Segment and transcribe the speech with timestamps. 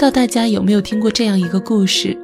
[0.00, 2.16] 不知道大家有没有听过这样一个故事？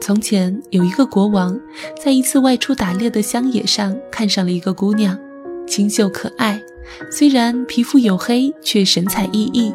[0.00, 1.56] 从前有一个国王，
[2.04, 5.16] 在一次外出打猎的乡野上，看上了一个姑娘，
[5.64, 6.60] 清秀可爱，
[7.08, 9.72] 虽然皮肤黝黑，却神采奕奕。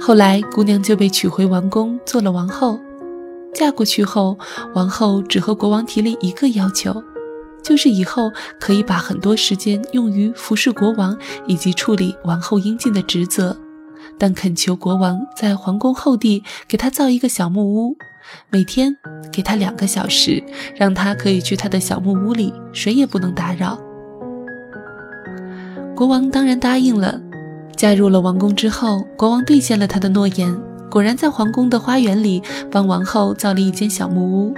[0.00, 2.80] 后来，姑娘就被娶回王宫，做了王后。
[3.54, 4.36] 嫁过去后，
[4.74, 7.00] 王后只和国王提了一个要求，
[7.62, 11.16] 就是以后可以把很多时间用于服侍国王
[11.46, 13.56] 以及处理王后应尽的职责，
[14.16, 17.96] 但恳求国王在皇宫后地给他造一个小木屋，
[18.50, 18.96] 每天
[19.32, 20.42] 给他两个小时，
[20.76, 23.78] 让他可以去他的小木屋里，谁也不能打扰。
[25.94, 27.20] 国王当然答应了。
[27.76, 30.56] 嫁入了王宫之后，国王兑现了他的诺言。
[30.90, 34.54] 果然，在皇宫的花园里帮王后造了一间小木屋。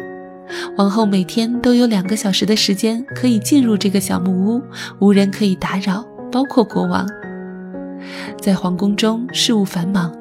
[0.76, 4.62] 王后每天都有两个小时的时间可以进入这个小木屋，
[5.00, 7.06] 无人可以打扰，包括国王。
[8.38, 10.12] 在皇宫中，事务繁忙，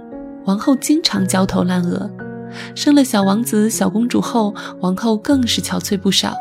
[0.46, 2.10] 王后经常焦头烂额。
[2.74, 6.34] 生了小王子、小公主后，王后更是憔悴不少。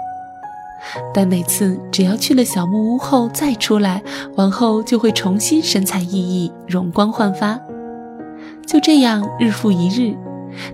[1.12, 4.02] 但每次只要去了小木屋后再出来，
[4.36, 7.58] 王后就会重新神采奕奕、容光焕发。
[8.66, 10.16] 就这样日复一日，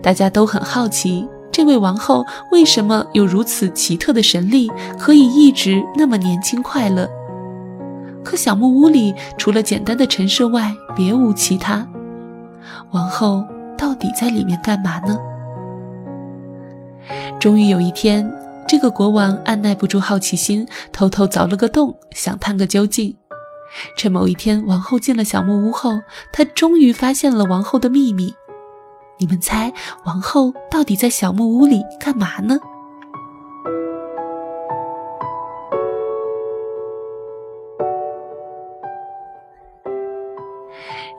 [0.02, 7.08] 大家都很好奇，这位王后为什么有如此奇特的神力，可以一直那么年轻快乐？
[8.24, 11.86] 可小木屋里除了简单的陈设外，别无其他。
[12.90, 13.44] 王后
[13.76, 15.18] 到底在里面干嘛呢？
[17.38, 18.32] 终于有一天，
[18.66, 23.14] 这个国王按耐不住好奇心，偷偷凿了个洞，想探个究竟。
[23.96, 26.00] 趁某一天，王后进了小木屋后，
[26.32, 28.32] 他终于发现了王后的秘密。
[29.18, 29.72] 你们猜，
[30.04, 32.58] 王后到底在小木屋里干嘛呢？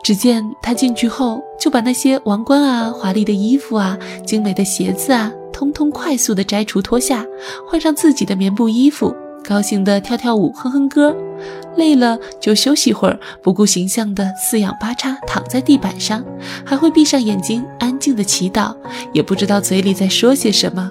[0.05, 7.25] 只见他进去后，就把那些王冠啊、华丽的衣服啊、精美的鞋子啊，通通快速的摘除脱下，
[7.67, 9.15] 换上自己的棉布衣服。
[9.43, 11.15] 高兴的跳跳舞，哼哼歌，
[11.75, 16.23] 累了就休息会儿，不顾形象的四仰八叉躺在地板上，
[16.63, 18.75] 还会闭上眼睛安静的祈祷，
[19.11, 20.87] 也不知道嘴里在说些什么，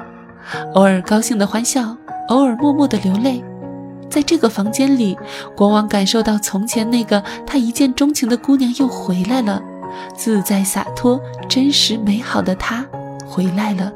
[0.75, 1.97] 偶尔高兴的欢笑，
[2.31, 3.45] 偶尔默默的流泪。
[4.11, 5.17] 在这个房间里，
[5.57, 9.63] 国王感受到从前那个他一见钟情的姑娘又回来了，
[10.17, 12.87] 自在洒脱、真实美好的她
[13.27, 13.93] 回来了。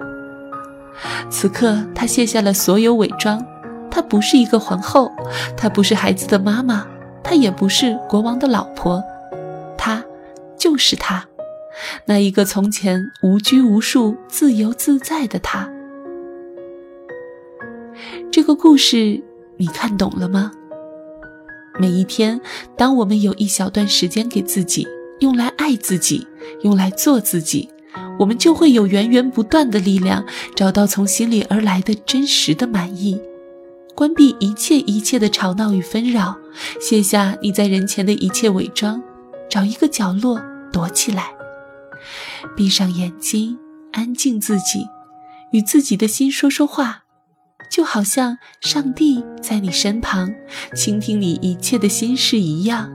[1.31, 3.45] 此刻，他卸下了所有伪装。
[3.91, 5.11] 她不是一个皇后，
[5.57, 6.87] 她不是孩子的妈妈，
[7.23, 9.03] 她也不是国王的老婆，
[9.77, 10.05] 她
[10.57, 11.27] 就是她，
[12.05, 15.69] 那一个从前无拘无束、自由自在的她。
[18.31, 19.23] 这个故事
[19.59, 20.53] 你看懂了吗？
[21.81, 22.41] 每一天，
[22.77, 24.87] 当我们有一小段时间给自己，
[25.19, 26.27] 用来爱自己，
[26.63, 27.69] 用来做自己，
[28.21, 30.25] 我们就会有源源不断的力量，
[30.55, 33.21] 找到从心里而来的真实的满意。
[33.97, 36.37] 关闭一切一切的吵闹与纷扰，
[36.81, 39.03] 卸下你在人前的一切伪装，
[39.51, 40.41] 找一个角落
[40.73, 41.33] 躲起来，
[42.57, 43.59] 闭上眼睛，
[43.93, 44.87] 安静自己，
[45.51, 47.03] 与自己的心说说话，
[47.71, 50.35] 就好像上帝在你身旁，
[50.75, 52.91] 倾听你一切的心事一样。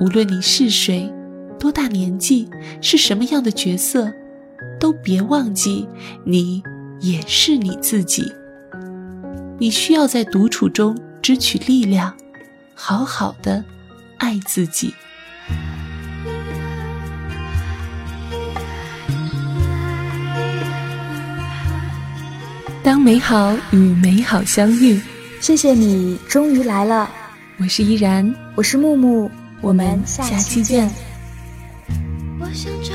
[0.00, 1.12] 无论你是谁，
[1.58, 2.48] 多大年纪，
[2.80, 4.12] 是什么样的角色，
[4.78, 5.88] 都别忘记，
[6.24, 6.62] 你
[7.00, 8.32] 也是你自己。
[9.58, 12.16] 你需要在独处中支取力量，
[12.74, 13.64] 好好的
[14.18, 14.94] 爱自己。
[22.88, 24.98] 当美好与美好相遇，
[25.42, 27.10] 谢谢你终于来了。
[27.58, 30.90] 我是依然，我是木木，我们下期见。
[32.40, 32.94] 我想找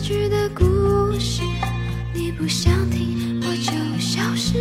[0.00, 0.64] 句的故
[1.20, 1.42] 事，
[2.14, 4.54] 你不想听，我就消失。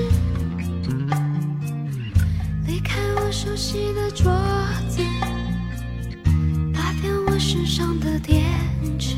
[2.68, 4.26] 离开我熟悉的桌
[4.90, 5.02] 子，
[6.74, 8.44] 拔掉我身上的电
[9.00, 9.16] 池，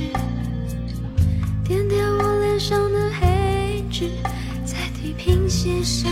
[1.64, 4.12] 点点我脸上的黑痣，
[4.64, 6.12] 在地平线上。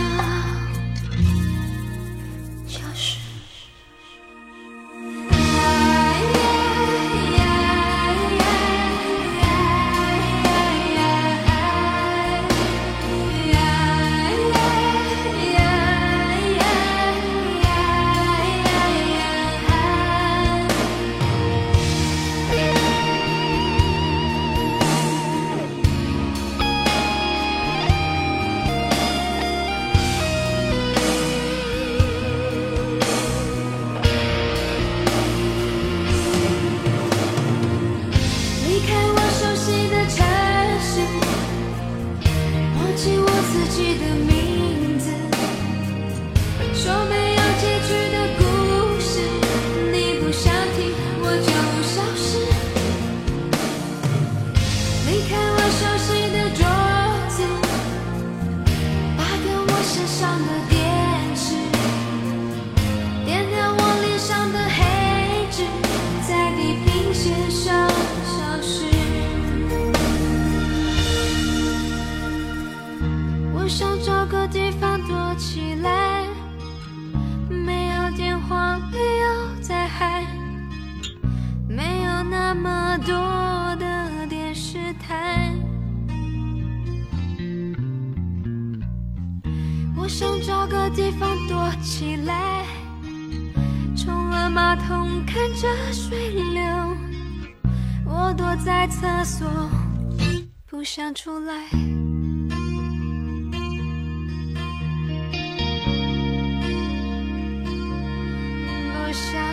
[82.52, 83.14] 那么多
[83.76, 85.54] 的电视台，
[89.96, 92.64] 我想找个地方躲起来，
[93.96, 96.60] 冲了马桶看着水流，
[98.04, 99.48] 我躲在厕所
[100.66, 101.68] 不想出来，
[108.88, 109.49] 不想。